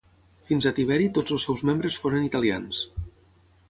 [0.51, 2.85] Fins a Tiberi tots els seus membres foren italians.